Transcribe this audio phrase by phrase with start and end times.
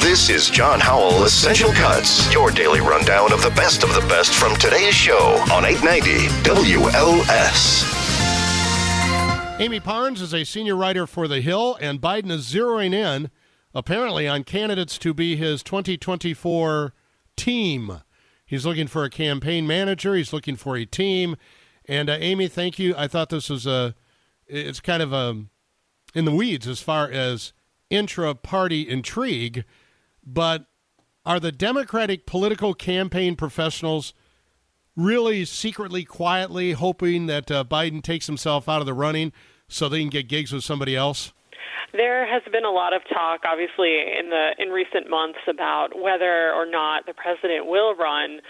[0.00, 4.32] This is John Howell Essential Cuts, your daily rundown of the best of the best
[4.32, 7.84] from today's show on 890 WLS.
[9.60, 13.30] Amie Parnes is a senior writer for The Hill, and Biden is zeroing in,
[13.74, 16.94] apparently, on candidates to be his 2024
[17.36, 18.00] team.
[18.46, 20.14] He's looking for a campaign manager.
[20.14, 21.36] He's looking for a team.
[21.84, 22.94] And uh, Amie, thank you.
[22.96, 23.94] I thought this was a,
[24.46, 25.44] it's kind of a,
[26.14, 27.52] in the weeds as far as
[27.90, 29.64] intra-party intrigue,
[30.32, 30.66] but
[31.24, 34.14] are the Democratic political campaign professionals
[34.96, 39.32] really secretly, quietly hoping that uh, Biden takes himself out of the running
[39.68, 41.32] so they can get gigs with somebody else?
[41.92, 46.52] There has been a lot of talk, obviously, in the in recent months about whether
[46.52, 48.40] or not the president will run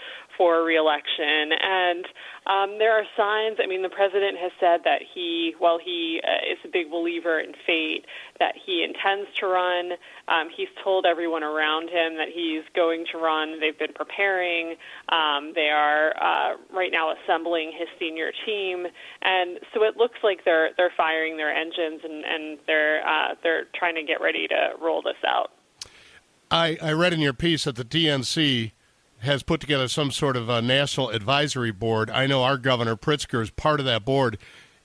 [0.41, 1.53] for reelection.
[1.61, 2.05] And
[2.47, 3.59] um, there are signs.
[3.63, 7.39] I mean, the president has said that he, while he uh, is a big believer
[7.39, 8.05] in fate,
[8.39, 9.91] that he intends to run.
[10.27, 13.59] Um, he's told everyone around him that he's going to run.
[13.59, 14.77] They've been preparing.
[15.09, 18.87] Um, they are uh, right now assembling his senior team,
[19.21, 23.65] and so it looks like they're they're firing their engines and and they're uh, they're
[23.75, 25.51] trying to get ready to roll this out.
[26.49, 28.71] I, I read in your piece that the DNC
[29.21, 32.09] has put together some sort of a national advisory board.
[32.09, 34.37] I know our governor Pritzker is part of that board.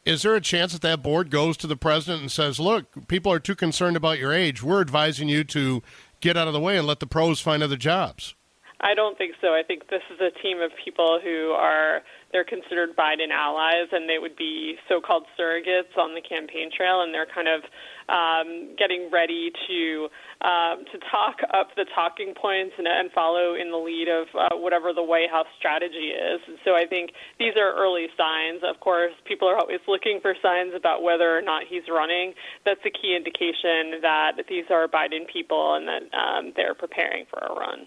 [0.04, 3.32] Is there a chance that that board goes to the president and says, "Look, people
[3.32, 4.62] are too concerned about your age.
[4.62, 5.82] We're advising you to
[6.20, 8.34] get out of the way and let the pros find other jobs"?
[8.80, 9.54] I don't think so.
[9.54, 14.08] I think this is a team of people who are they're considered Biden allies, and
[14.08, 17.62] they would be so-called surrogates on the campaign trail, and they're kind of
[18.08, 20.08] um, getting ready to
[20.42, 24.56] um, to talk up the talking points and, and follow in the lead of uh,
[24.56, 26.40] whatever the White House strategy is.
[26.46, 28.60] And so I think these are early signs.
[28.62, 32.34] Of course, people are always looking for signs about whether or not he's running.
[32.66, 37.38] That's a key indication that these are Biden people and that um, they're preparing for
[37.38, 37.86] a run.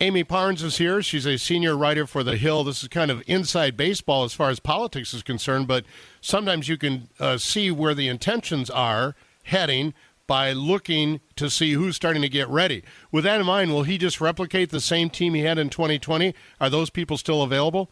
[0.00, 1.00] Amie Parnes is here.
[1.02, 2.64] She's a senior writer for The Hill.
[2.64, 5.84] This is kind of inside baseball as far as politics is concerned, but
[6.20, 9.94] sometimes you can uh, see where the intentions are heading
[10.26, 12.82] by looking to see who's starting to get ready.
[13.12, 16.34] With that in mind, will he just replicate the same team he had in 2020?
[16.60, 17.90] Are those people still available?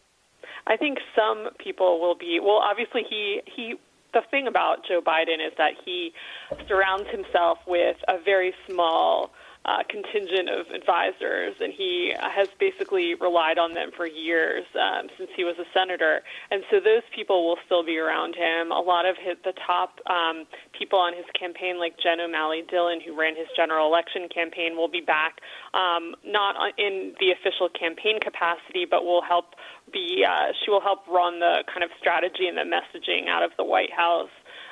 [0.67, 2.39] I think some people will be.
[2.41, 3.75] Well, obviously, he he.
[4.13, 6.13] The thing about Joe Biden is that he
[6.67, 9.31] surrounds himself with a very small
[9.65, 15.29] uh, contingent of advisors, and he has basically relied on them for years um, since
[15.35, 16.21] he was a senator.
[16.51, 18.71] And so those people will still be around him.
[18.71, 20.45] A lot of his, the top um,
[20.77, 24.89] people on his campaign, like Jen O'Malley Dillon, who ran his general election campaign, will
[24.89, 25.39] be back,
[25.73, 29.55] um, not in the official campaign capacity, but will help
[29.91, 30.25] be.
[30.27, 33.63] Uh, she will help run the kind of strategy and the messaging out of the
[33.63, 34.29] White House.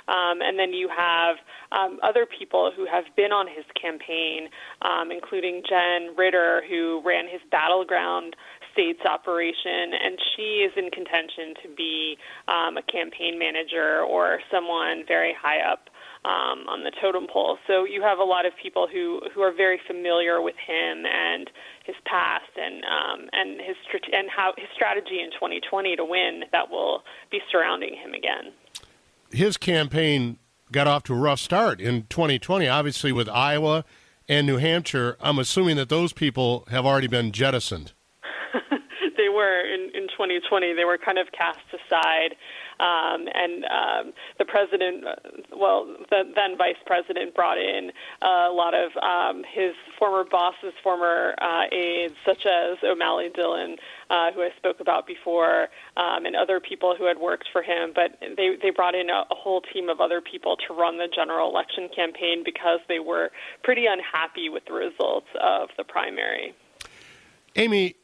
[0.07, 1.37] Um, and then you have
[1.71, 4.49] um, other people who have been on his campaign,
[4.81, 8.35] um, including Jenn Ridder, who ran his battleground
[8.73, 12.17] states operation, and she is in contention to be
[12.47, 15.89] um, a campaign manager or someone very high up
[16.23, 17.57] um, on the totem pole.
[17.67, 21.49] So you have a lot of people who who are very familiar with him and
[21.85, 23.75] his past and um, and his
[24.13, 28.53] and how his strategy in 2020 to win that will be surrounding him again
[29.31, 30.37] his campaign
[30.71, 33.83] got off to a rough start in 2020, obviously with Iowa
[34.27, 35.17] and New Hampshire.
[35.19, 37.91] I'm assuming that those people have already been jettisoned.
[39.17, 40.73] they were in, in 2020.
[40.73, 42.35] They were kind of cast aside.
[42.81, 45.03] Um, and um, the president,
[45.55, 47.91] well, the then vice president, brought in
[48.23, 53.75] a lot of um, his former bosses, former uh, aides, such as O'Malley Dillon,
[54.09, 57.91] uh, who I spoke about before, um, and other people who had worked for him.
[57.93, 61.07] But they they brought in a, a whole team of other people to run the
[61.07, 63.31] general election campaign because they were
[63.63, 66.55] pretty unhappy with the results of the primary.
[67.55, 67.95] Amie,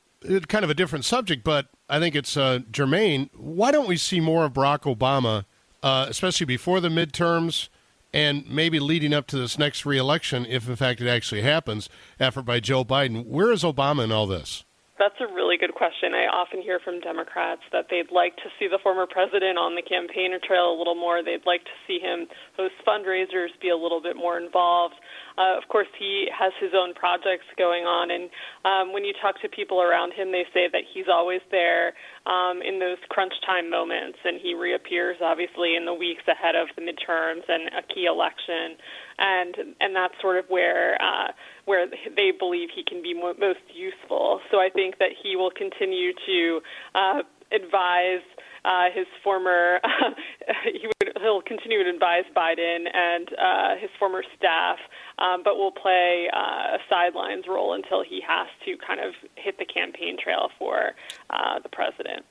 [0.47, 3.29] kind of a different subject, but I think it's uh, germane.
[3.35, 5.45] Why don't we see more of Barack Obama,
[5.83, 7.69] uh, especially before the midterms
[8.13, 12.43] and maybe leading up to this next reelection, if in fact it actually happens, effort
[12.43, 13.25] by Joe Biden?
[13.25, 14.63] Where is Obama in all this?
[14.97, 16.15] That's a really good question.
[16.15, 19.85] I often hear from Democrats that they'd like to see the former president on the
[19.85, 21.21] campaign trail a little more.
[21.21, 22.25] They'd like to see him
[22.57, 24.95] host fundraisers, be a little bit more involved.
[25.37, 28.29] Uh, of course, he has his own projects going on, and
[28.65, 31.93] um, when you talk to people around him, they say that he's always there
[32.25, 36.67] um, in those crunch time moments, and he reappears obviously in the weeks ahead of
[36.75, 38.77] the midterms and a key election,
[39.19, 41.31] and and that's sort of where uh,
[41.65, 44.39] where they believe he can be mo- most useful.
[44.51, 46.59] So I think that he will continue to
[46.95, 48.25] uh, advise
[48.67, 49.79] uh, his former,
[50.65, 54.77] he would, he'll continue to advise Biden and uh, his former staff,
[55.19, 59.57] um, but will play uh, a sidelines role until he has to kind of hit
[59.57, 60.91] the campaign trail for
[61.29, 62.25] uh, the president.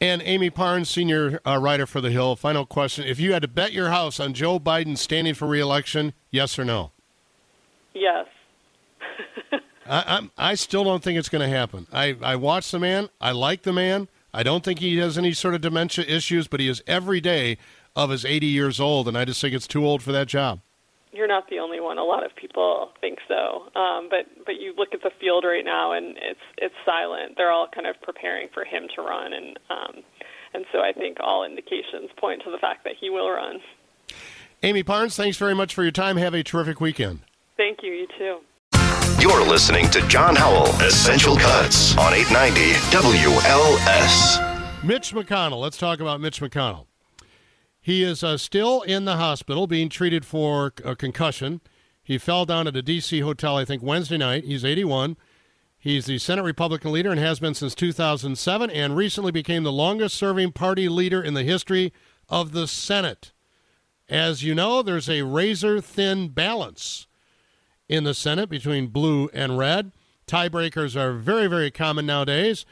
[0.00, 3.04] And Amie Parnes, senior uh, writer for The Hill, final question.
[3.04, 6.64] If you had to bet your house on Joe Biden standing for reelection, yes or
[6.64, 6.92] no?
[7.94, 8.26] Yes.
[9.52, 9.58] I,
[10.38, 11.86] I, I still don't think it's going to happen.
[11.92, 13.10] I, I watch the man.
[13.20, 14.08] I like the man.
[14.34, 17.58] I don't think he has any sort of dementia issues, but he is every day
[17.94, 20.60] of his 80 years old, and I just think it's too old for that job.
[21.12, 21.98] You're not the only one.
[21.98, 25.64] A lot of people think so, um, but but you look at the field right
[25.64, 27.34] now, and it's it's silent.
[27.36, 30.02] They're all kind of preparing for him to run, and um,
[30.54, 33.60] and so I think all indications point to the fact that he will run.
[34.62, 36.16] Amie Parnes, thanks very much for your time.
[36.16, 37.20] Have a terrific weekend.
[37.58, 37.92] Thank you.
[37.92, 38.38] You too.
[39.20, 44.84] You're listening to John Howell, Essential Cuts on 890 WLS.
[44.84, 45.60] Mitch McConnell.
[45.60, 46.86] Let's talk about Mitch McConnell.
[47.80, 51.60] He is uh, still in the hospital being treated for a concussion.
[52.02, 53.20] He fell down at a D.C.
[53.20, 54.44] hotel, I think, Wednesday night.
[54.44, 55.16] He's 81.
[55.78, 60.16] He's the Senate Republican leader and has been since 2007 and recently became the longest
[60.16, 61.92] serving party leader in the history
[62.28, 63.32] of the Senate.
[64.08, 67.06] As you know, there's a razor thin balance
[67.92, 69.92] in the Senate between blue and red.
[70.26, 72.64] Tiebreakers are very, very common nowadays,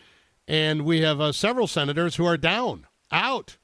[0.48, 3.58] and we have uh, several senators who are down, out.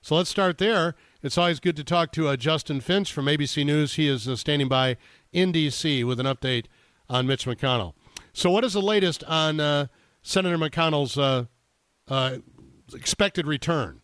[0.00, 0.94] So let's start there.
[1.20, 3.94] It's always good to talk to uh, Justin Finch from ABC News.
[3.94, 4.98] He is uh, standing by
[5.32, 6.04] in D.C.
[6.04, 6.66] with an update
[7.08, 7.94] on Mitch McConnell.
[8.32, 9.88] So, what is the latest on uh,
[10.22, 11.46] Senator McConnell's uh,
[12.06, 12.36] uh,
[12.94, 13.99] expected return?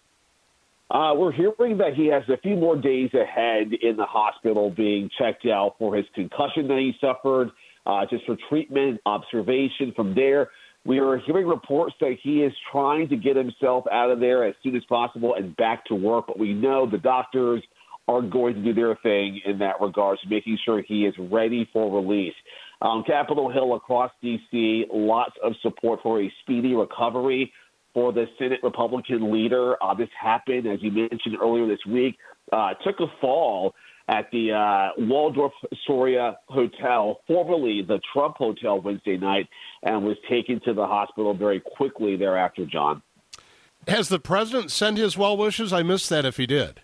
[0.88, 5.10] Uh, we're hearing that he has a few more days ahead in the hospital being
[5.18, 7.50] checked out for his concussion that he suffered,
[7.86, 9.92] uh, just for treatment, observation.
[9.96, 10.50] From there,
[10.84, 14.54] we are hearing reports that he is trying to get himself out of there as
[14.62, 16.28] soon as possible and back to work.
[16.28, 17.62] But we know the doctors
[18.06, 21.92] are going to do their thing in that regards, making sure he is ready for
[21.92, 22.34] release.
[22.80, 27.52] Um, Capitol Hill across D.C., lots of support for a speedy recovery
[27.96, 29.82] for the Senate Republican leader.
[29.82, 32.18] Uh, this happened, as you mentioned earlier this week,
[32.52, 33.74] uh, took a fall
[34.06, 39.48] at the uh, Waldorf Astoria Hotel, formerly the Trump Hotel, Wednesday night,
[39.82, 43.00] and was taken to the hospital very quickly thereafter, John.
[43.88, 45.72] Has the president sent his well wishes?
[45.72, 46.82] I missed that if he did.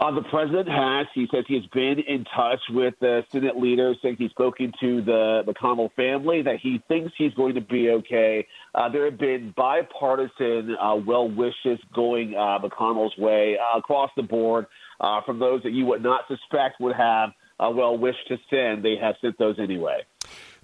[0.00, 1.08] Uh, the president has.
[1.12, 5.42] He says he's been in touch with the Senate leaders, saying he's spoken to the
[5.44, 8.46] McConnell family, that he thinks he's going to be okay.
[8.76, 14.22] Uh, there have been bipartisan uh, well wishes going uh, McConnell's way uh, across the
[14.22, 14.66] board
[15.00, 18.84] uh, from those that you would not suspect would have a well wish to send.
[18.84, 20.02] They have sent those anyway.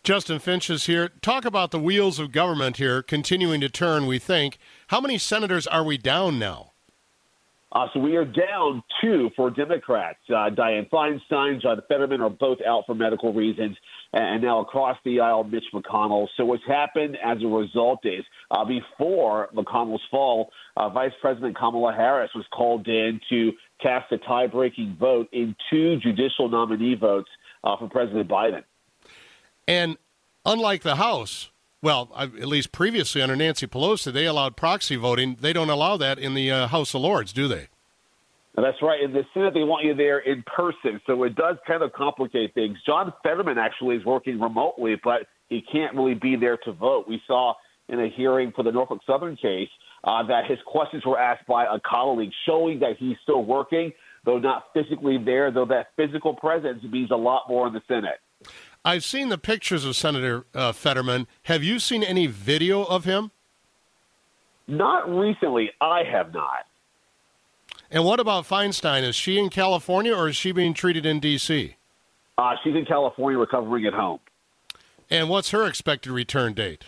[0.04, 1.08] Justin Finch is here.
[1.22, 4.58] Talk about the wheels of government here continuing to turn, we think.
[4.88, 6.73] How many senators are we down now?
[7.74, 10.20] Uh, so we are down two for Democrats.
[10.28, 13.76] Uh, Dianne Feinstein, John Fetterman are both out for medical reasons.
[14.12, 16.28] And now across the aisle, Mitch McConnell.
[16.36, 21.92] So what's happened as a result is uh, before McConnell's fall, uh, Vice President Kamala
[21.92, 23.52] Harris was called in to
[23.82, 27.28] cast a tie-breaking vote in two judicial nominee votes
[27.64, 28.62] uh, for President Biden.
[29.66, 29.96] And
[30.44, 31.50] unlike the House,
[31.84, 35.36] well, at least previously under Nancy Pelosi, they allowed proxy voting.
[35.38, 37.68] They don't allow that in the uh, House of Lords, do they?
[38.56, 39.02] That's right.
[39.02, 42.54] In the Senate, they want you there in person, so it does kind of complicate
[42.54, 42.78] things.
[42.86, 47.04] John Fetterman actually is working remotely, but he can't really be there to vote.
[47.06, 47.52] We saw
[47.90, 49.68] in a hearing for the Norfolk Southern case
[50.04, 53.92] uh, that his questions were asked by a colleague, showing that he's still working,
[54.24, 58.20] though not physically there, though that physical presence means a lot more in the Senate.
[58.84, 61.26] I've seen the pictures of Senator uh, Fetterman.
[61.44, 63.30] Have you seen any video of him?
[64.66, 65.70] Not recently.
[65.80, 66.66] I have not.
[67.90, 69.02] And what about Feinstein?
[69.02, 71.76] Is she in California or is she being treated in D.C.?
[72.36, 74.18] Uh, she's in California recovering at home.
[75.08, 76.84] And what's her expected return date?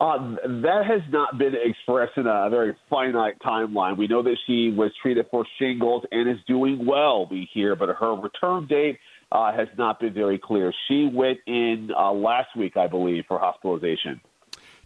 [0.00, 3.96] Uh, that has not been expressed in a very finite timeline.
[3.96, 7.88] We know that she was treated for shingles and is doing well, we hear, but
[7.90, 8.98] her return date
[9.34, 10.72] uh, has not been very clear.
[10.86, 14.20] She went in uh, last week, I believe, for hospitalization.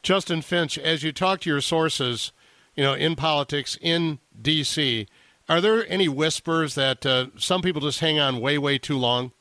[0.02, 2.32] Justin Finch, as you talk to your sources,
[2.74, 5.06] you know, in politics in D.C.,
[5.50, 9.32] are there any whispers that uh, some people just hang on way, way too long?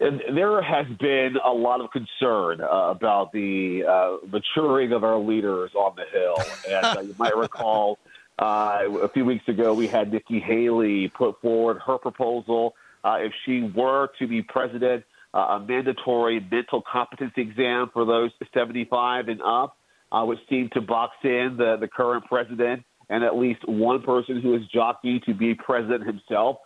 [0.00, 5.18] And there has been a lot of concern uh, about the uh, maturing of our
[5.18, 6.36] leaders on the Hill.
[6.68, 7.98] And uh, you might recall
[8.38, 12.74] uh, a few weeks ago we had Nikki Haley put forward her proposal.
[13.04, 15.04] Uh, if she were to be president,
[15.34, 19.76] uh, a mandatory mental competency exam for those 75 and up
[20.12, 24.40] uh, would seem to box in the, the current president and at least one person
[24.40, 26.58] who is jockeying to be president himself.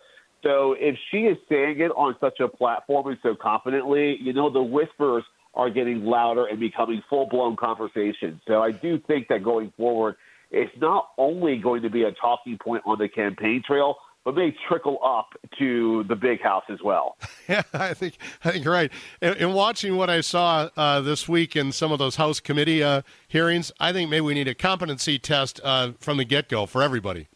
[0.42, 4.50] So if she is saying it on such a platform and so confidently, you know,
[4.50, 5.24] the whispers
[5.54, 8.40] are getting louder and becoming full blown conversations.
[8.46, 10.16] So I do think that going forward,
[10.50, 13.96] it's not only going to be a talking point on the campaign trail,
[14.26, 17.16] but may trickle up to the big house as well.
[17.49, 18.90] Yeah, I think I think you're right.
[19.23, 23.02] In, watching what I saw uh, this week in some of those House committee uh,
[23.28, 26.83] hearings, I think maybe we need a competency test uh, from the get go for
[26.83, 27.28] everybody.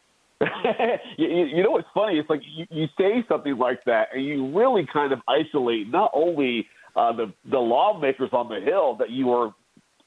[1.18, 2.18] you, you, know what's funny?
[2.18, 6.12] It's like you, you say something like that, and you really kind of isolate not
[6.14, 9.54] only uh, the the lawmakers on the hill that you are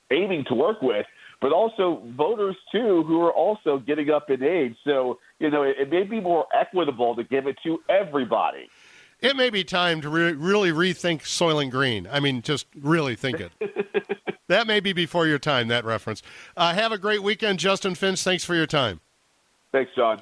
[0.10, 1.06] aiming to work with,
[1.40, 4.76] but also voters too who are also getting up in age.
[4.86, 8.70] So you know it, it may be more equitable to give it to everybody.
[9.20, 12.08] It may be time to re- really rethink Soylent Green.
[12.12, 13.52] I mean, just really think it.
[14.48, 15.68] that may be before your time.
[15.68, 16.24] That reference.
[16.58, 18.24] Uh, have a great weekend, Justin Finch.
[18.24, 19.00] Thanks for your time.
[19.72, 20.22] Thanks, John.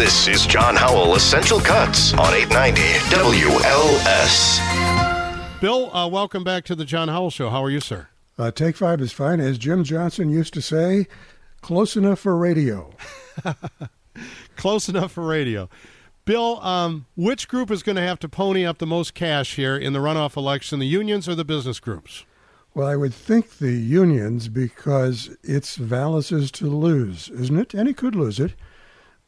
[0.00, 2.80] This is John Howell Essential Cuts on 890
[3.14, 4.60] WLS.
[5.60, 7.50] Bill, uh, welcome back to the John Howell Show.
[7.50, 8.08] How are you, sir?
[8.38, 9.40] Uh, take five is fine.
[9.40, 11.06] As Jim Johnson used to say,
[11.60, 12.90] close enough for radio.
[14.56, 15.68] close enough for radio.
[16.24, 19.76] Bill, um, which group is going to have to pony up the most cash here
[19.76, 22.24] in the runoff election, the unions or the business groups?
[22.72, 27.74] Well, I would think the unions because it's Vallas's to lose, isn't it?
[27.74, 28.54] And he could lose it.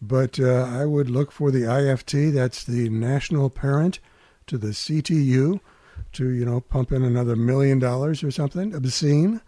[0.04, 4.00] But uh, I would look for the IFT, that's the national parent
[4.49, 5.61] to the CTU,
[6.14, 9.40] to, you know, pump in another million dollars or something obscene.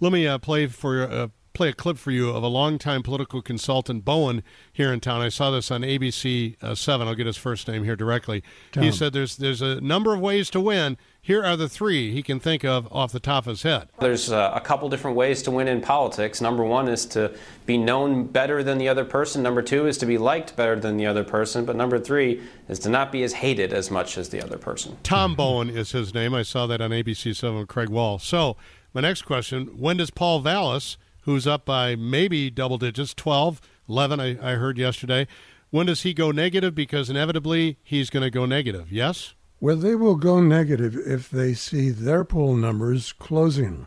[0.00, 1.28] Let me uh, play for uh,
[1.58, 5.20] play a clip for you of a longtime political consultant, Bowen, here in town.
[5.20, 7.08] I saw this on ABC uh, 7.
[7.08, 8.44] I'll get his first name here directly.
[8.70, 8.84] Tom.
[8.84, 10.96] He said there's, there's a number of ways to win.
[11.20, 13.88] Here are the three he can think of off the top of his head.
[13.98, 16.40] There's uh, a couple different ways to win in politics.
[16.40, 17.36] Number one is to
[17.66, 19.42] be known better than the other person.
[19.42, 21.64] Number two is to be liked better than the other person.
[21.64, 24.96] But number three is to not be as hated as much as the other person.
[25.02, 26.34] Tom Bowen is his name.
[26.34, 28.20] I saw that on ABC 7 with Craig Wall.
[28.20, 28.56] So,
[28.94, 30.96] my next question when does Paul Vallas
[31.28, 35.26] who's up by maybe double digits, 12, 11, I, I heard yesterday.
[35.68, 36.74] When does he go negative?
[36.74, 39.34] Because inevitably he's going to go negative, yes?
[39.60, 43.86] Well, they will go negative if they see their poll numbers closing.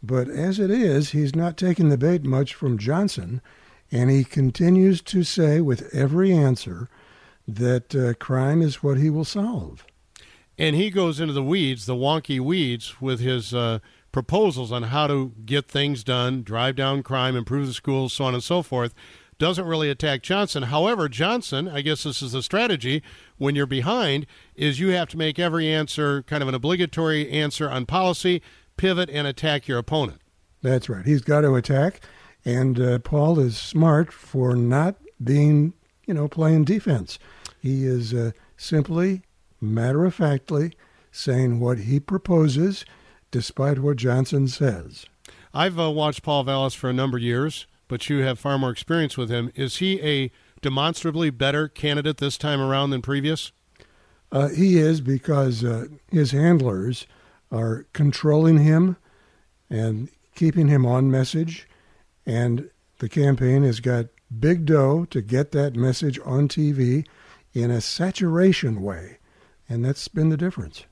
[0.00, 3.40] But as it is, he's not taking the bait much from Johnson,
[3.90, 6.88] and he continues to say with every answer
[7.48, 9.84] that uh, crime is what he will solve.
[10.56, 13.80] And he goes into the weeds, the wonky weeds, with his uh,
[14.16, 18.32] proposals on how to get things done, drive down crime, improve the schools, so on
[18.32, 18.94] and so forth,
[19.38, 20.62] doesn't really attack Johnson.
[20.62, 23.02] However, Johnson, I guess this is the strategy
[23.36, 27.68] when you're behind, is you have to make every answer kind of an obligatory answer
[27.68, 28.40] on policy,
[28.78, 30.22] pivot, and attack your opponent.
[30.62, 31.04] That's right.
[31.04, 32.00] He's got to attack,
[32.42, 35.74] and uh, Paul is smart for not being,
[36.06, 37.18] you know, playing defense.
[37.60, 39.20] He is uh, simply,
[39.60, 40.72] matter of factly,
[41.12, 42.86] saying what he proposes
[43.30, 45.06] despite what Johnson says.
[45.52, 48.70] I've uh, watched Paul Vallas for a number of years, but you have far more
[48.70, 49.50] experience with him.
[49.54, 50.30] Is he a
[50.60, 53.52] demonstrably better candidate this time around than previous?
[54.32, 57.06] Uh, he is because uh, his handlers
[57.50, 58.96] are controlling him
[59.70, 61.68] and keeping him on message,
[62.26, 64.06] and the campaign has got
[64.40, 67.06] big dough to get that message on TV
[67.54, 69.18] in a saturation way,
[69.68, 70.84] and that's been the difference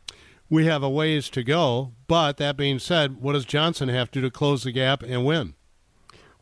[0.48, 1.92] we have a ways to go.
[2.06, 5.24] But that being said, what does Johnson have to do to close the gap and
[5.24, 5.54] win?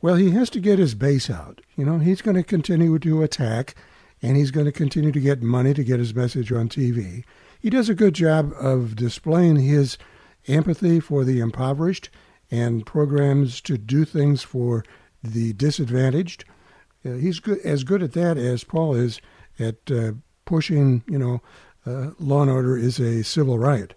[0.01, 1.61] Well, he has to get his base out.
[1.77, 3.77] You know, he's going to continue to attack,
[4.21, 7.25] and he's going to continue to get money to get his message on TV.
[7.61, 9.97] He does a good job of displaying his
[10.49, 12.11] empathy for the impoverished
[12.51, 14.85] and programs to do things for
[15.23, 16.45] the disadvantaged.
[17.05, 19.21] Uh, he's good, as good at that as Paul is
[19.59, 20.13] at uh,
[20.45, 21.41] pushing, you know,
[21.87, 23.95] uh, law and order is a civil right.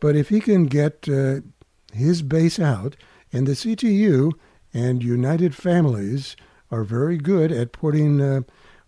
[0.00, 1.40] But if he can get uh,
[1.92, 2.96] his base out,
[3.32, 4.32] and the CTU
[4.74, 6.36] and United Families
[6.70, 8.40] are very good at putting, uh,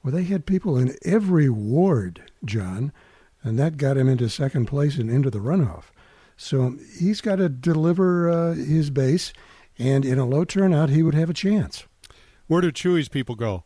[0.03, 2.93] well, they had people in every ward, John,
[3.43, 5.85] and that got him into second place and into the runoff.
[6.37, 9.33] So he's got to deliver uh, his base,
[9.79, 11.85] and in a low turnout, he would have a chance.
[12.47, 13.65] Where do Chuy's people go?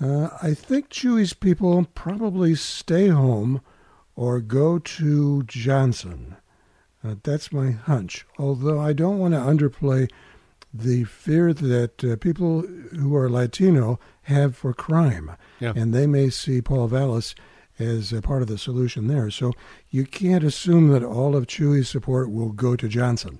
[0.00, 3.60] Uh, I think Chuy's people probably stay home
[4.16, 6.36] or go to Johnson.
[7.02, 8.26] Uh, that's my hunch.
[8.38, 10.10] Although I don't want to underplay
[10.72, 15.72] the fear that uh, people who are Latino have for crime, yeah.
[15.76, 17.34] and they may see Paul Vallas
[17.78, 19.30] as a part of the solution there.
[19.30, 19.52] So
[19.90, 23.38] you can't assume that all of Chuy's support will go to Johnson.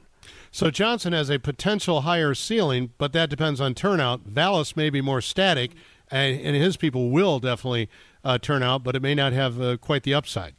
[0.51, 4.21] So Johnson has a potential higher ceiling, but that depends on turnout.
[4.21, 5.73] Vallas may be more static,
[6.11, 7.89] and, and his people will definitely
[8.25, 10.55] uh, turn out, but it may not have uh, quite the upside.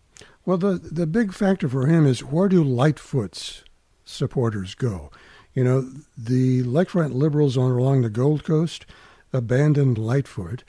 [0.45, 3.63] Well, the the big factor for him is where do Lightfoot's
[4.03, 5.11] supporters go?
[5.53, 8.85] You know, the Lakefront liberals on along the Gold Coast
[9.33, 10.63] abandoned Lightfoot,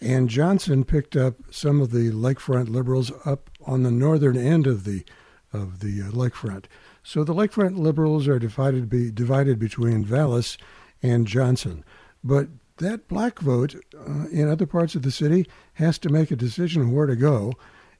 [0.00, 4.84] and Johnson picked up some of the Lakefront liberals up on the northern end of
[4.84, 5.04] the
[5.52, 6.64] of the uh, Lakefront.
[7.02, 10.58] So the Lakefront liberals are divided be divided between Vallas
[11.02, 11.84] and Johnson,
[12.22, 12.48] but
[12.82, 16.92] that black vote uh, in other parts of the city has to make a decision
[16.92, 17.52] where to go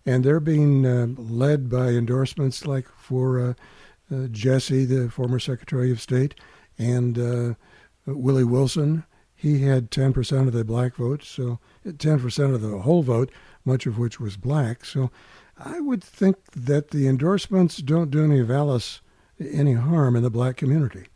[0.05, 3.55] and they're being uh, led by endorsements like for uh,
[4.12, 6.35] uh, Jesse, the former Secretary of State,
[6.79, 7.55] and uh,
[8.07, 9.05] Willie Wilson.
[9.35, 13.31] He had 10% of the black vote, so 10% of the whole vote,
[13.65, 14.85] much of which was black.
[14.85, 15.11] So
[15.59, 19.01] I would think that the endorsements don't do any Vallas
[19.41, 21.07] any harm in the black community.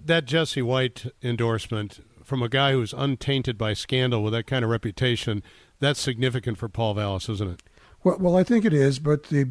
[0.00, 4.70] That Jesse White endorsement from a guy who's untainted by scandal with that kind of
[4.70, 5.42] reputation,
[5.78, 7.62] that's significant for Paul Vallas, isn't it?
[8.02, 9.48] Well, well, I think it is, but the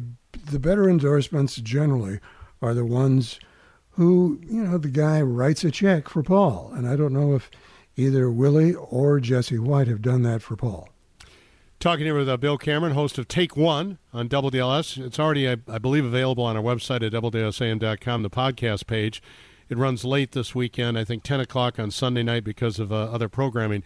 [0.50, 2.20] the better endorsements generally
[2.60, 3.40] are the ones
[3.92, 7.50] who, you know, the guy writes a check for Paul, and I don't know if
[7.96, 10.90] either Willie or Jesse White have done that for Paul.
[11.78, 15.02] Talking here with uh, Bill Cameron, host of Take One on WDLS.
[15.02, 19.22] It's already, I, I believe, available on our website at WDLSAM.com, the podcast page.
[19.68, 22.96] It runs late this weekend, I think 10 o'clock on Sunday night because of uh,
[22.96, 23.82] other programming.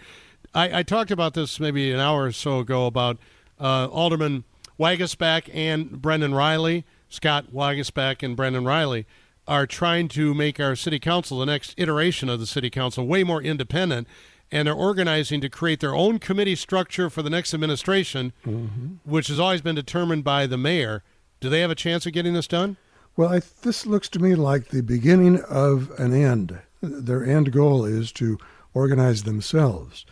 [0.55, 3.19] I, I, talked about this maybe an hour or so ago about
[3.59, 4.45] uh, Alderman
[4.79, 6.85] Waguespack and Brendan Reilly.
[7.09, 9.07] Scott Waguespack and Brendan Reilly
[9.47, 13.25] are trying to make our city council, the next iteration of the city council, way
[13.25, 14.07] more independent.
[14.53, 18.95] And they're organizing to create their own committee structure for the next administration, mm-hmm.
[19.05, 21.05] which has always been determined by the mayor.
[21.39, 22.77] Do they have a chance of getting this done?
[23.21, 26.59] Well, I, this looks to me like the beginning of an end.
[26.81, 28.39] Their end goal is to
[28.73, 30.07] organize themselves.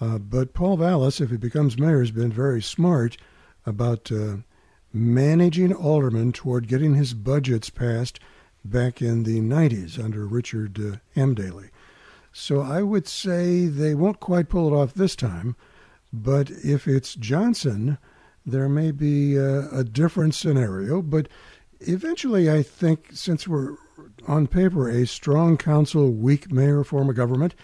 [0.00, 3.18] Uh, but Paul Vallas, if he becomes mayor, has been very smart
[3.66, 4.36] about uh,
[4.90, 8.20] managing aldermen toward getting his budgets passed
[8.64, 11.34] back in the 90s under Richard uh, M.
[11.34, 11.68] Daley.
[12.32, 15.56] So I would say they won't quite pull it off this time,
[16.10, 17.98] but if it's Johnson,
[18.46, 21.02] there may be a, a different scenario.
[21.02, 21.28] But
[21.80, 23.76] eventually, I think since we're
[24.26, 27.54] on paper a strong council, weak mayor form of government,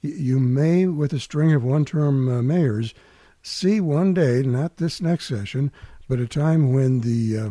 [0.00, 2.94] you may, with a string of one term uh, mayors,
[3.42, 5.70] see one day, not this next session,
[6.08, 7.50] but a time when the uh,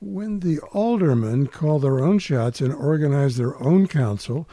[0.00, 4.48] when the aldermen call their own shots and organize their own council,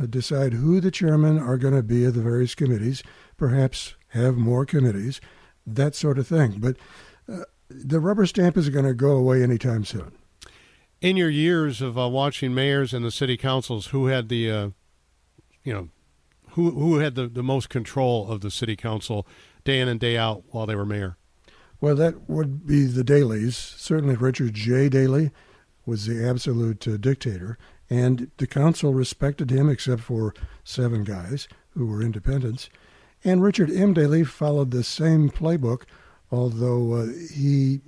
[0.00, 3.02] uh, decide who the chairmen are going to be of the various committees,
[3.36, 5.20] perhaps have more committees,
[5.66, 6.56] that sort of thing.
[6.58, 6.76] But
[7.68, 10.12] the rubber stamp is going to go away anytime soon.
[11.00, 14.70] In your years of uh, watching mayors and the city councils, who had the, uh,
[15.62, 15.88] you know,
[16.52, 19.26] who who had the, the most control of the city council
[19.64, 21.16] day in and day out while they were mayor?
[21.80, 23.54] Well, that would be the Daleys.
[23.54, 24.88] Certainly, Richard J.
[24.88, 25.30] Daley
[25.86, 27.56] was the absolute uh, dictator,
[27.88, 32.68] and the council respected him except for seven guys who were independents.
[33.24, 33.94] And Richard M.
[33.94, 35.82] Daley followed the same playbook,
[36.30, 37.80] although uh, he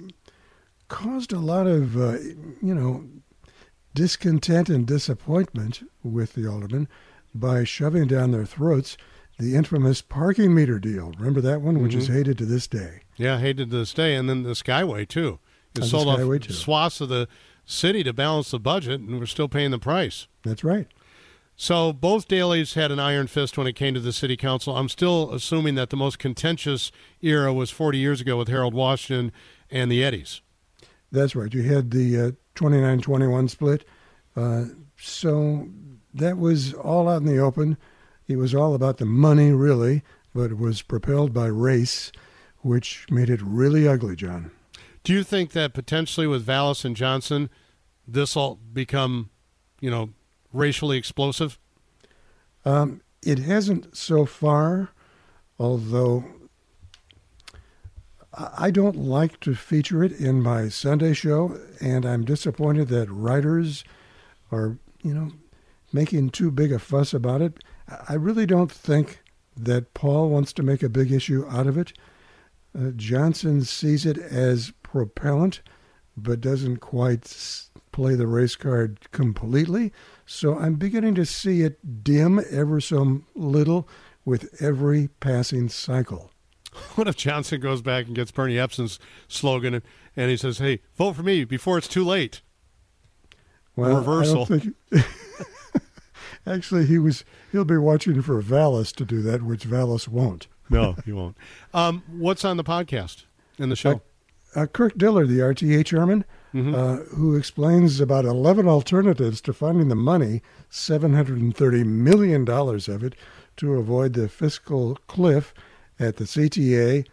[0.88, 2.18] caused a lot of, uh,
[2.62, 3.04] you know,
[3.94, 6.88] discontent and disappointment with the aldermen
[7.34, 8.96] by shoving down their throats
[9.38, 11.12] the infamous parking meter deal.
[11.18, 12.00] Remember that one, which mm-hmm.
[12.00, 13.00] is hated to this day.
[13.16, 15.38] Yeah, hated to this day, and then the Skyway too.
[15.74, 16.52] It sold off too.
[16.52, 17.28] swaths of the
[17.64, 20.26] city to balance the budget, and we're still paying the price.
[20.42, 20.88] That's right.
[21.60, 24.74] So both Daleys had an iron fist when it came to the city council.
[24.78, 29.30] I'm still assuming that the most contentious era was 40 years ago with Harold Washington
[29.70, 30.40] and the Eddies.
[31.12, 31.52] That's right.
[31.52, 33.84] You had the uh, 29-21 split.
[34.34, 34.64] Uh,
[34.98, 35.68] so
[36.14, 37.76] that was all out in the open.
[38.26, 40.02] It was all about the money, really,
[40.34, 42.10] but it was propelled by race,
[42.60, 44.50] which made it really ugly, John.
[45.04, 47.50] Do you think that potentially with Vallas and Johnson,
[48.08, 49.28] this will become,
[49.78, 50.08] you know,
[50.52, 51.58] racially explosive?
[52.64, 54.90] Um, it hasn't so far,
[55.58, 56.24] although
[58.32, 63.84] I don't like to feature it in my Sunday show, and I'm disappointed that writers
[64.52, 65.32] are, you know,
[65.92, 67.62] making too big a fuss about it.
[68.08, 69.22] I really don't think
[69.56, 71.92] that Paul wants to make a big issue out of it.
[72.78, 75.60] Uh, Johnson sees it as propellant,
[76.16, 79.92] but doesn't quite play the race card completely.
[80.32, 83.88] So I'm beginning to see it dim ever so little
[84.24, 86.30] with every passing cycle.
[86.94, 89.82] What if Johnson goes back and gets Bernie Epton's slogan and,
[90.16, 92.42] and he says, "Hey, vote for me before it's too late."
[93.74, 94.46] Well, reversal.
[94.46, 94.76] Think,
[96.46, 97.24] actually, he was.
[97.50, 100.46] He'll be watching for Vallas to do that, which Vallas won't.
[100.70, 101.36] No, he won't.
[101.74, 103.24] Um, what's on the podcast
[103.58, 104.00] in the show?
[104.54, 106.74] Uh, uh, Kirk Dillard, the RTA chairman, mm-hmm.
[106.74, 113.14] uh, who explains about 11 alternatives to finding the money, $730 million of it,
[113.56, 115.52] to avoid the fiscal cliff
[115.98, 117.06] at the CTA,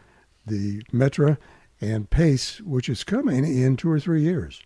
[0.45, 1.38] the Metra,
[1.80, 4.62] and PACE, which is coming in two or three years.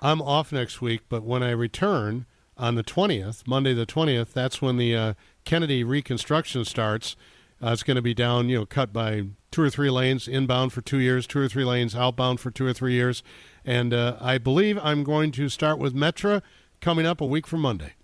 [0.00, 4.62] I'm off next week, but when I return on the 20th, Monday the 20th, that's
[4.62, 7.16] when the uh, Kennedy reconstruction starts.
[7.62, 10.72] Uh, it's going to be down, you know, cut by two or three lanes inbound
[10.72, 13.22] for two years, two or three lanes outbound for two or three years.
[13.64, 16.42] And uh, I believe I'm going to start with Metra
[16.80, 17.94] coming up a week from Monday.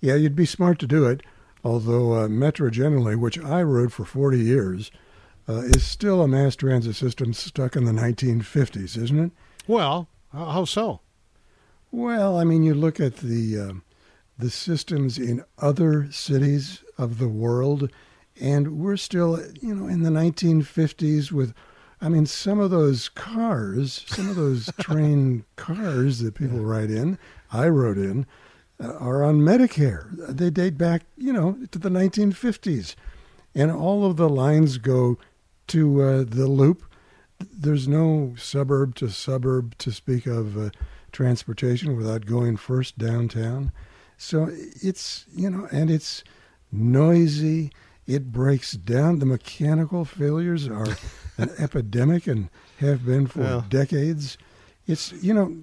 [0.00, 1.22] Yeah, you'd be smart to do it
[1.64, 4.90] although uh, Metra generally, which I rode for 40 years,
[5.48, 9.32] uh, is still a mass transit system stuck in the 1950s, isn't it?
[9.66, 11.00] Well, how so?
[11.90, 13.72] Well, I mean, you look at the uh,
[14.36, 17.90] the systems in other cities of the world,
[18.40, 21.54] and we're still, you know, in the 1950s with.
[22.00, 27.18] I mean, some of those cars, some of those train cars that people ride in,
[27.52, 28.26] I rode in,
[28.80, 30.06] uh, are on Medicare.
[30.28, 32.94] They date back, you know, to the 1950s.
[33.54, 35.18] And all of the lines go
[35.68, 36.84] to uh, the loop.
[37.40, 40.70] There's no suburb to suburb to speak of uh,
[41.12, 43.72] transportation without going first downtown.
[44.16, 46.22] So it's, you know, and it's
[46.70, 47.72] noisy.
[48.08, 49.18] It breaks down.
[49.18, 50.96] The mechanical failures are
[51.38, 53.64] an epidemic and have been for well.
[53.68, 54.38] decades.
[54.86, 55.54] It's, you know,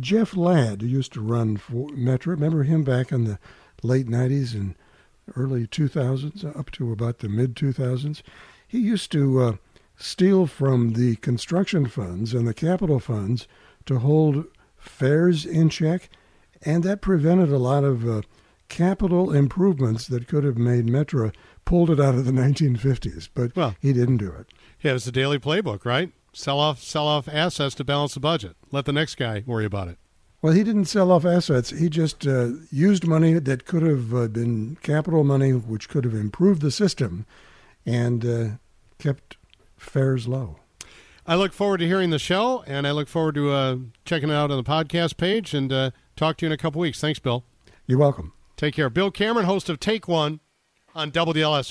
[0.00, 3.38] Jeff Ladd, who used to run for Metra, remember him back in the
[3.84, 4.74] late 90s and
[5.36, 8.22] early 2000s, up to about the mid 2000s?
[8.66, 9.52] He used to uh,
[9.96, 13.46] steal from the construction funds and the capital funds
[13.86, 16.10] to hold fares in check,
[16.62, 18.22] and that prevented a lot of uh,
[18.68, 23.74] capital improvements that could have made Metra pulled it out of the 1950s, but well,
[23.80, 24.46] he didn't do it.
[24.80, 26.12] Yeah, it's the Daley playbook, right?
[26.32, 28.56] Sell off, sell off assets to balance the budget.
[28.70, 29.98] Let the next guy worry about it.
[30.40, 31.70] Well, he didn't sell off assets.
[31.70, 36.14] He just uh, used money that could have uh, been capital money, which could have
[36.14, 37.26] improved the system,
[37.84, 38.48] and uh,
[38.98, 39.36] kept
[39.76, 40.56] fares low.
[41.26, 44.34] I look forward to hearing the show, and I look forward to uh, checking it
[44.34, 47.00] out on the podcast page and uh, talk to you in a couple weeks.
[47.00, 47.44] Thanks, Bill.
[47.86, 48.32] You're welcome.
[48.58, 48.90] Take care.
[48.90, 50.40] Bill Cameron, host of Take One
[50.94, 51.70] on WLS.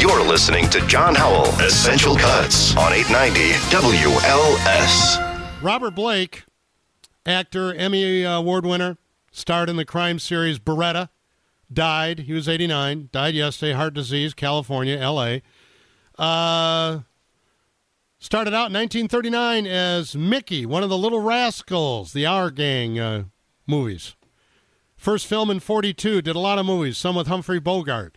[0.00, 5.62] You're listening to John Howell, Essential Cuts on 890 WLS.
[5.62, 6.44] Robert Blake,
[7.26, 8.96] actor, Emmy Award winner,
[9.30, 11.10] starred in the crime series Baretta,
[11.70, 12.20] died.
[12.20, 15.42] He was 89, died yesterday, heart disease, California, L.A.
[16.18, 17.00] Uh,
[18.18, 23.24] started out in 1939 as Mickey, one of the Little Rascals, the Our Gang uh,
[23.66, 24.16] movies.
[24.96, 28.16] First film in 42, did a lot of movies, some with Humphrey Bogart.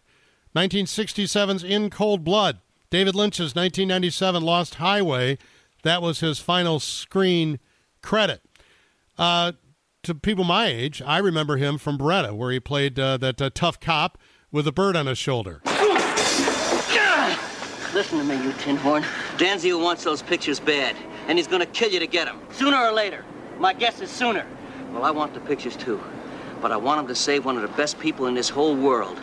[0.56, 2.60] 1967's In Cold Blood.
[2.89, 5.39] David Lynch's 1997 Lost Highway.
[5.82, 7.60] That was his final screen
[8.02, 8.42] credit.
[9.18, 9.54] Uh,
[10.04, 13.50] to people my age, I remember him from Baretta, where he played uh, that uh,
[13.54, 14.18] tough cop
[14.52, 15.62] with a bird on his shoulder.
[17.94, 19.04] Listen to me, you tin horn.
[19.38, 20.96] Danzio wants those pictures bad,
[21.28, 23.24] and he's gonna kill you to get them, sooner or later.
[23.60, 24.48] My guess is sooner.
[24.92, 26.04] Well, I want the pictures too,
[26.60, 29.20] but I want him to save one of the best people in this whole world.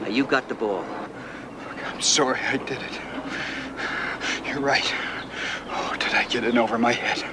[0.00, 0.84] Now you got the ball.
[1.68, 3.00] Look, I'm sorry I did it.
[4.46, 4.92] You're right.
[5.70, 7.24] Oh, did did I get in over my head?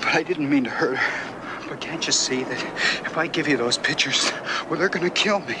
[0.00, 1.66] But I didn't mean to hurt her.
[1.66, 2.62] But can't you see that
[3.06, 4.30] if I give you those pictures,
[4.68, 5.56] well, they're gonna kill me.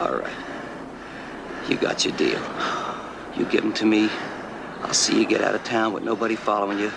[0.00, 0.36] All right.
[1.68, 2.40] You got your deal.
[3.36, 4.08] You give them to me.
[4.82, 6.92] I'll see you get out of town with nobody following you.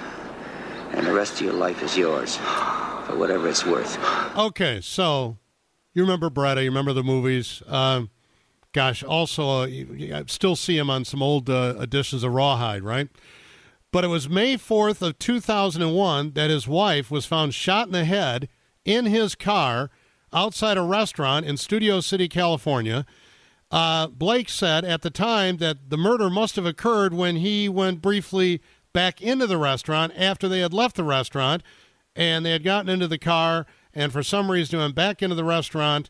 [0.91, 2.35] And the rest of your life is yours.
[2.35, 3.97] For whatever it's worth.
[4.37, 5.37] Okay, so
[5.97, 7.63] you remember Baretta, you remember the movies.
[7.65, 8.11] Um,
[8.71, 12.83] gosh, also, uh, you, I still see him on some old uh, editions of Rawhide,
[12.83, 13.09] right?
[13.91, 18.05] But it was May 4th of 2001 that his wife was found shot in the
[18.05, 18.47] head
[18.85, 19.89] in his car
[20.31, 23.03] outside a restaurant in Studio City, California.
[23.71, 28.03] Uh, Blake said at the time that the murder must have occurred when he went
[28.03, 28.61] briefly
[28.93, 31.63] back into the restaurant after they had left the restaurant
[32.15, 33.65] and they had gotten into the car
[33.97, 36.09] and for some reason went back into the restaurant.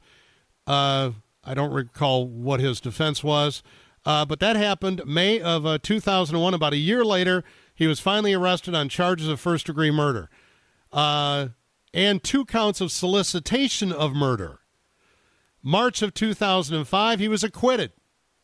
[0.67, 1.11] Uh,
[1.43, 3.63] I don't recall what his defense was,
[4.05, 6.53] uh, but that happened May of uh, 2001.
[6.53, 10.29] About a year later, he was finally arrested on charges of first degree murder
[10.91, 11.47] uh,
[11.93, 14.59] and two counts of solicitation of murder.
[15.63, 17.93] March of 2005, he was acquitted.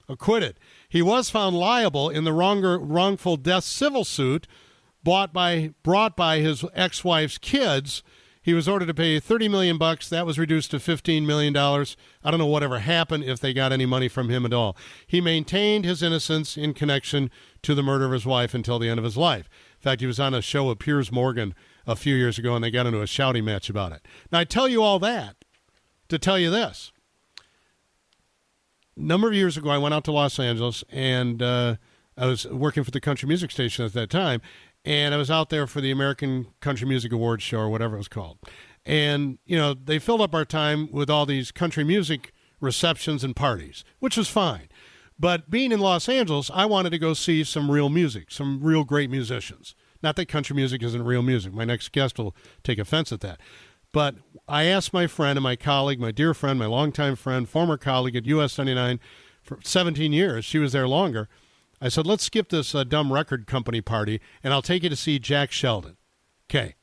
[0.07, 0.57] Acquitted.
[0.87, 4.47] He was found liable in the wronger, wrongful death civil suit
[5.03, 8.03] bought by, brought by his ex-wife's kids.
[8.43, 10.09] He was ordered to pay 30 million bucks.
[10.09, 11.95] That was reduced to 15 million dollars.
[12.23, 14.75] I don't know whatever happened if they got any money from him at all.
[15.07, 18.99] He maintained his innocence in connection to the murder of his wife until the end
[18.99, 19.49] of his life.
[19.77, 21.55] In fact, he was on a show with Piers Morgan
[21.87, 24.05] a few years ago, and they got into a shouting match about it.
[24.29, 25.37] Now, I tell you all that
[26.09, 26.91] to tell you this
[28.97, 31.75] A number of years ago, I went out to Los Angeles and uh,
[32.17, 34.41] I was working for the country music station at that time.
[34.85, 37.99] And I was out there for the American Country Music Awards show or whatever it
[37.99, 38.37] was called.
[38.85, 43.35] And, you know, they filled up our time with all these country music receptions and
[43.35, 44.67] parties, which was fine.
[45.17, 48.83] But being in Los Angeles, I wanted to go see some real music, some real
[48.83, 49.75] great musicians.
[50.01, 51.53] Not that country music isn't real music.
[51.53, 53.39] My next guest will take offense at that.
[53.93, 54.15] But
[54.47, 58.15] I asked my friend and my colleague, my dear friend, my longtime friend, former colleague
[58.15, 58.99] at US 99
[59.41, 61.29] for 17 years, she was there longer.
[61.83, 64.95] I said, let's skip this uh, dumb record company party and I'll take you to
[64.95, 65.97] see Jack Sheldon.
[66.49, 66.75] Okay.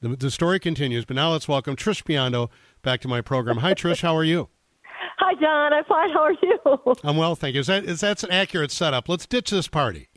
[0.00, 3.56] The, the story continues, but now let's welcome Trish Biondo back to my program.
[3.56, 4.02] Hi, Trish.
[4.02, 4.48] How are you?
[5.18, 5.72] Hi, John.
[5.72, 6.10] I'm fine.
[6.10, 6.94] How are you?
[7.04, 7.62] I'm well, thank you.
[7.62, 9.08] Is that is that's an accurate setup?
[9.08, 10.08] Let's ditch this party.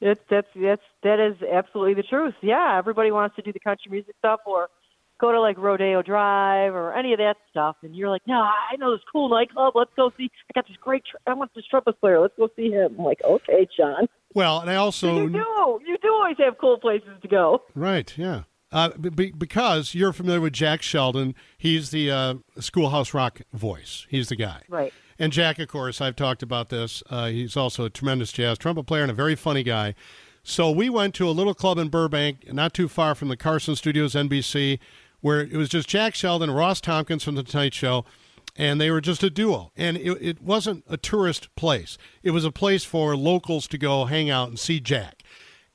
[0.00, 2.34] It's that's that's that is absolutely the truth.
[2.40, 4.68] Yeah, everybody wants to do the country music stuff or
[5.20, 8.76] go to like Rodeo Drive or any of that stuff, and you're like, no, I
[8.76, 9.74] know this cool nightclub.
[9.74, 10.30] Let's go see.
[10.48, 11.02] I got this great.
[11.04, 12.20] Tr- I want this trumpet player.
[12.20, 12.96] Let's go see him.
[12.98, 14.08] I'm like, okay, John.
[14.34, 17.62] Well, and I also you do you do always have cool places to go.
[17.74, 18.12] Right.
[18.16, 18.42] Yeah.
[18.70, 24.06] Uh, be, because you're familiar with Jack Sheldon, he's the uh, Schoolhouse Rock voice.
[24.10, 24.62] He's the guy.
[24.68, 24.92] Right.
[25.18, 27.02] And Jack, of course, I've talked about this.
[27.08, 29.94] Uh, he's also a tremendous jazz trumpet player and a very funny guy.
[30.42, 33.74] So we went to a little club in Burbank, not too far from the Carson
[33.74, 34.78] Studios, NBC,
[35.20, 38.04] where it was just Jack Sheldon, and Ross Tompkins from The Tonight Show,
[38.56, 39.72] and they were just a duo.
[39.76, 44.04] And it, it wasn't a tourist place, it was a place for locals to go
[44.04, 45.22] hang out and see Jack.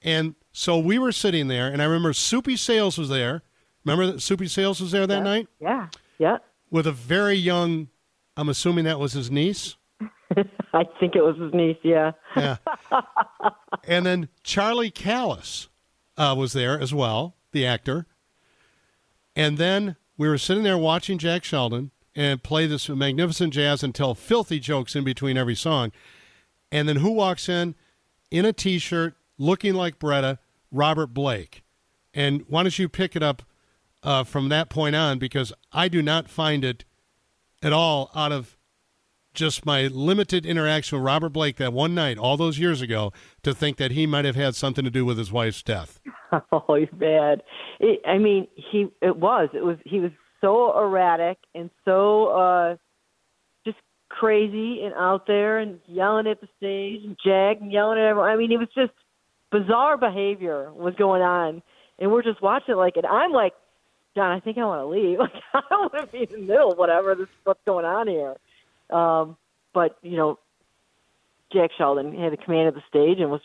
[0.01, 3.41] And so we were sitting there, and I remember Soupy Sales was there.
[3.86, 5.23] Remember that Soupy Sales was there that yeah.
[5.23, 5.47] night?
[5.60, 5.88] Yeah,
[6.19, 6.38] yeah.
[6.69, 7.89] With a very young,
[8.38, 9.75] I'm assuming that was his niece.
[10.73, 12.12] I think it was his niece, yeah.
[12.36, 12.58] yeah.
[13.86, 15.69] And then Charlie Callas
[16.17, 18.08] uh, was there as well, the actor.
[19.35, 23.93] And then we were sitting there watching Jack Sheldon and play this magnificent jazz and
[23.93, 25.91] tell filthy jokes in between every song.
[26.71, 27.75] And then who walks in
[28.29, 30.39] in a t shirt, looking like Baretta?
[30.71, 31.63] Robert Blake.
[32.13, 33.43] And why don't you pick it up
[34.01, 35.19] uh, from that point on?
[35.19, 36.83] Because I do not find it
[37.61, 38.57] at all out of
[39.33, 43.53] just my limited interaction with Robert Blake that one night, all those years ago, to
[43.53, 45.99] think that he might have had something to do with his wife's death.
[46.51, 47.43] Oh, you're bad.
[47.79, 50.09] It, I mean, he it was it was he was
[50.41, 52.75] so erratic and so uh
[53.63, 53.77] just
[54.09, 58.31] crazy and out there and yelling at the stage and Jag and yelling at everyone.
[58.31, 58.93] I mean, it was just
[59.51, 61.61] bizarre behavior was going on,
[61.99, 63.53] and we're just watching it like, and I'm like,
[64.15, 65.19] John, I think I want to leave.
[65.23, 68.37] Like, I don't want to be in the middle whatever this what's going on here.
[68.89, 69.37] Um,
[69.73, 70.39] but you know,
[71.51, 73.41] Jack Sheldon had the command of the stage and was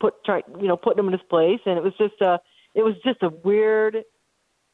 [0.00, 2.40] put try you know putting him in his place, and it was just a
[2.74, 4.04] it was just a weird,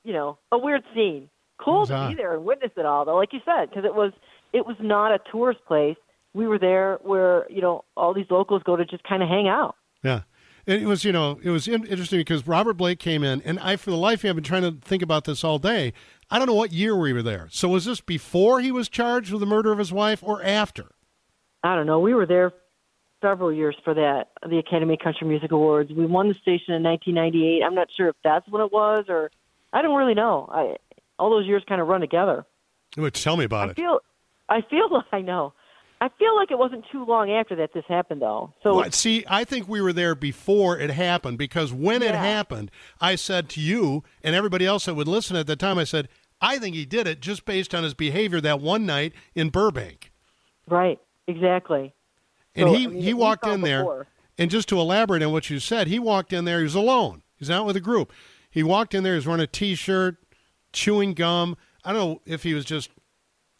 [0.04, 1.28] you know, a weird scene.
[1.58, 4.12] Cool to be there and witness it all, though, like you said, because it was
[4.52, 5.96] it was not a tourist place.
[6.34, 9.46] We were there where you know all these locals go to just kind of hang
[9.46, 9.76] out.
[10.02, 10.22] Yeah.
[10.64, 13.90] It was, you know, it was interesting because Robert Blake came in, and I, for
[13.90, 15.92] the life of me, I've been trying to think about this all day.
[16.30, 17.48] I don't know what year we were there.
[17.50, 20.92] So was this before he was charged with the murder of his wife or after?
[21.64, 21.98] I don't know.
[21.98, 22.52] We were there
[23.20, 25.90] several years for that, the Academy Country Music Awards.
[25.92, 27.62] We won the station in 1998.
[27.64, 29.30] I'm not sure if that's when it was, or
[29.72, 30.48] I don't really know.
[30.52, 30.76] I
[31.18, 32.44] all those years kind of run together.
[32.96, 33.68] Which tell me about it.
[33.68, 33.76] I it.
[33.76, 34.00] feel,
[34.48, 35.54] I feel, I know.
[36.02, 38.52] I feel like it wasn't too long after that this happened, though.
[38.64, 42.72] So Well, see, I think we were there before it happened because when it happened,
[43.00, 46.08] I said to you and everybody else that would listen at the time, I said,
[46.40, 50.10] I think he did it just based on his behavior that one night in Burbank.
[50.66, 51.94] right, exactly.
[52.56, 55.50] And So, he, I mean, he walked in there, and just to elaborate on what
[55.50, 57.22] you said, he walked in there, he was alone.
[57.36, 58.12] He's not with a group.
[58.50, 60.16] He walked in there, he was wearing a t shirt,
[60.72, 61.56] chewing gum.
[61.84, 62.90] I don't know if he was just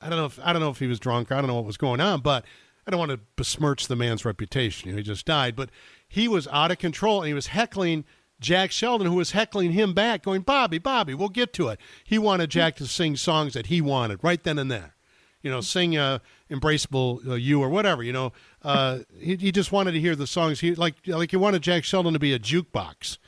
[0.02, 1.30] I don't know if I don't know if he was drunk.
[1.32, 2.44] I don't know what was going on, but
[2.86, 4.88] I don't want to besmirch the man's reputation.
[4.88, 5.70] You know, he just died, but
[6.08, 8.04] he was out of control and he was heckling
[8.40, 12.18] Jack Sheldon, who was heckling him back, going, "Bobby, Bobby, we'll get to it." He
[12.18, 14.96] wanted Jack to sing songs that he wanted right then and there.
[15.42, 16.18] You know, sing uh,
[16.50, 18.02] "Embraceable uh, You" or whatever.
[18.02, 20.60] You know, uh, he, he just wanted to hear the songs.
[20.60, 23.18] He like like he wanted Jack Sheldon to be a jukebox,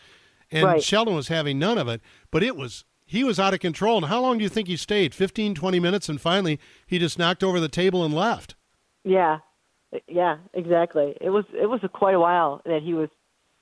[0.50, 0.82] and Right.
[0.82, 2.00] Sheldon was having none of it.
[2.32, 3.96] But it was he was out of control.
[3.98, 5.14] And how long do you think he stayed?
[5.14, 8.54] 15, 20 minutes, and finally he just knocked over the table and left.
[9.04, 9.38] Yeah,
[10.08, 11.16] yeah, exactly.
[11.20, 13.10] It was it was a quite a while that he was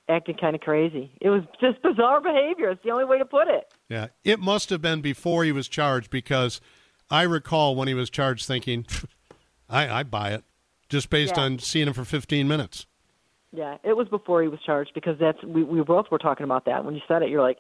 [0.08, 1.12] acting kind of crazy.
[1.20, 2.70] It was just bizarre behavior.
[2.70, 3.72] It's the only way to put it.
[3.88, 6.60] Yeah, it must have been before he was charged because
[7.10, 8.86] I recall when he was charged thinking,
[9.68, 10.44] I, I buy it,
[10.88, 11.42] just based Yeah.
[11.44, 12.86] on seeing him for 15 minutes.
[13.52, 16.64] Yeah, it was before he was charged because that's we we both were talking about
[16.66, 17.28] that when you said it.
[17.28, 17.58] You're like,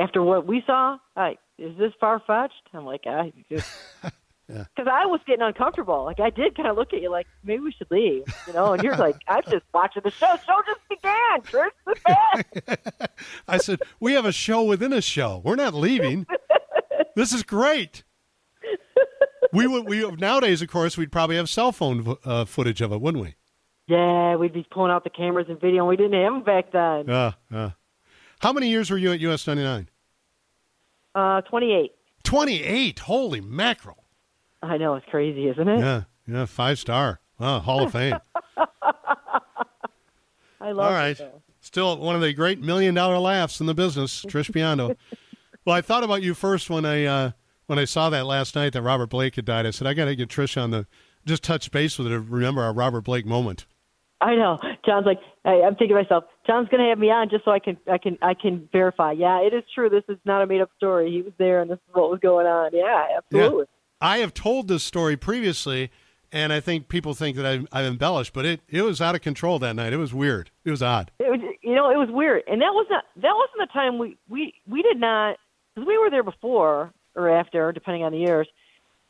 [0.00, 2.68] after what we saw, like, is this far fetched?
[2.72, 3.70] I'm like, I just
[4.48, 4.64] Yeah.
[4.74, 6.04] because I was getting uncomfortable.
[6.04, 8.72] Like I did kind of look at you like maybe we should leave, you know.
[8.74, 10.34] And you're like, I'm just watching the show.
[10.44, 11.64] Show just began.
[12.04, 13.12] Back.
[13.48, 15.40] I said, we have a show within a show.
[15.44, 16.26] We're not leaving.
[17.16, 18.02] this is great.
[19.54, 23.02] We would we nowadays, of course, we'd probably have cell phone uh, footage of it,
[23.02, 23.34] wouldn't we?
[23.86, 25.80] Yeah, we'd be pulling out the cameras and video.
[25.82, 27.10] and We didn't have them back then.
[27.10, 27.70] Uh, uh.
[28.42, 29.88] How many years were you at US 99?
[31.14, 31.92] Uh, 28.
[32.24, 32.98] 28.
[32.98, 34.02] Holy mackerel.
[34.62, 35.78] I know it's crazy, isn't it?
[35.78, 37.20] Yeah, yeah, five star.
[37.38, 38.18] Wow, Hall of Fame.
[40.60, 41.18] I love All right.
[41.18, 41.40] it.
[41.60, 44.96] Still one of the great million dollar laughs in the business, Trish Biondo.
[45.64, 47.30] well, I thought about you first when I uh,
[47.66, 49.66] when I saw that last night that Robert Blake had died.
[49.66, 50.86] I said I got to get Trish on the
[51.24, 53.66] just touch base with her to remember our Robert Blake moment.
[54.20, 54.58] I know.
[54.86, 57.52] John's like, hey, I'm thinking to myself, John's going to have me on just so
[57.52, 59.12] I can, I can, I can verify.
[59.12, 59.88] Yeah, it is true.
[59.88, 61.10] This is not a made up story.
[61.10, 62.70] He was there, and this is what was going on.
[62.72, 63.66] Yeah, absolutely.
[64.00, 65.90] I have told this story previously,
[66.32, 69.20] and I think people think that I've, I've embellished, but it, it was out of
[69.20, 69.92] control that night.
[69.92, 70.50] It was weird.
[70.64, 71.12] It was odd.
[71.20, 73.98] It was, you know, it was weird, and that was not, that wasn't the time
[73.98, 75.36] we, we, we did not,
[75.74, 78.48] because we were there before or after, depending on the years,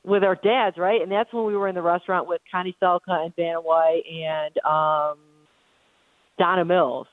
[0.04, 1.00] with our dads, right?
[1.00, 4.58] And that's when we were in the restaurant with Connie Sellecca and Vanna White and
[4.66, 5.18] um,
[6.38, 7.06] Donna Mills.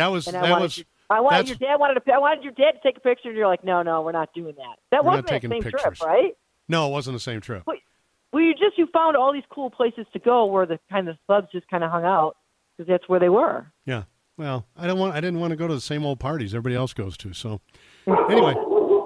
[0.00, 0.84] That was And I that wanted, was.
[1.10, 3.36] I wanted your dad wanted to, I wanted your dad to take a picture, and
[3.36, 4.78] you're like, no, no, we're not doing that.
[4.90, 5.82] That wasn't taking same pictures.
[5.82, 6.36] trip, right?
[6.68, 7.64] No, it wasn't the same trip.
[7.66, 11.16] Well, you just you found all these cool places to go where the kind of
[11.26, 12.36] clubs just kind of hung out
[12.76, 13.66] because that's where they were.
[13.84, 14.04] Yeah.
[14.36, 15.14] Well, I don't want.
[15.14, 17.34] I didn't want to go to the same old parties everybody else goes to.
[17.34, 17.60] So,
[18.06, 18.54] anyway.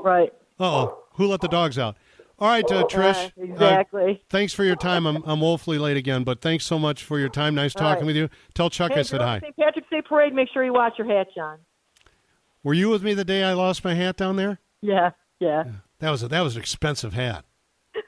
[0.04, 0.32] Right.
[0.60, 1.96] Oh, who let the dogs out?
[2.38, 3.26] All right, uh, Trish.
[3.26, 4.22] Uh, exactly.
[4.28, 5.06] thanks for your time.
[5.06, 7.54] I'm I'm woefully late again, but thanks so much for your time.
[7.54, 8.06] Nice All talking right.
[8.06, 8.28] with you.
[8.54, 9.40] Tell Chuck hey, I said hi.
[9.40, 9.56] St.
[9.56, 10.34] Patrick's Day parade.
[10.34, 11.58] Make sure you watch your hat, John.
[12.64, 14.58] Were you with me the day I lost my hat down there?
[14.80, 15.64] Yeah, yeah.
[16.00, 17.44] That was a, that was an expensive hat.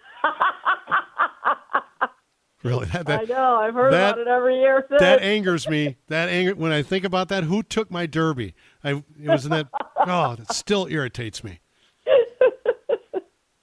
[2.62, 3.56] really, that, that, I know.
[3.56, 5.00] I've heard that- about it every year since.
[5.00, 5.96] that angers me.
[6.08, 7.44] That anger when I think about that.
[7.44, 8.54] Who took my derby?
[8.82, 9.68] I it was in that.
[9.98, 11.60] oh, that still irritates me.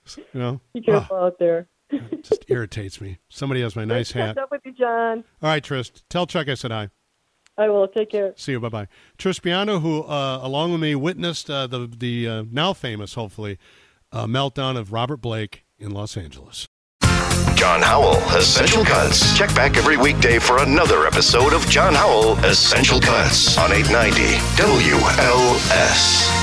[0.34, 1.68] You know, Be careful out there.
[1.90, 3.20] it just irritates me.
[3.30, 4.36] Somebody has my nice hat.
[4.36, 5.24] What's up with you, John?
[5.42, 5.92] All right, Trish.
[6.10, 6.90] Tell Chuck I said hi.
[7.58, 7.88] I will.
[7.88, 8.34] Take care.
[8.36, 8.60] See you.
[8.60, 8.88] Bye bye.
[9.18, 13.60] Trish Biondo, who uh, along with me witnessed uh, the the uh, now famous, hopefully,
[14.12, 16.68] uh, meltdown of Robert Blake in Los Angeles.
[17.56, 19.38] John Howell Essential Cuts.
[19.38, 26.43] Check back every weekday for another episode of John Howell Essential Cuts on 890 WLS.